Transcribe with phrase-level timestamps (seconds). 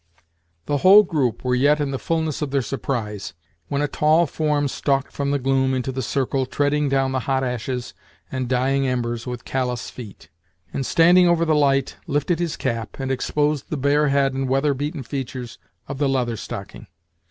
[0.65, 3.35] The whole group were yet in the fullness of their surprise,
[3.67, 7.43] when a tall form stalked from the gloom into the circle, treading down the hot
[7.43, 7.93] ashes
[8.31, 10.29] and dying embers with callous feet;
[10.73, 14.73] and, standing over the light, lifted his cap, and exposed the bare head and weather
[14.73, 16.87] beaten features of the Leather Stocking.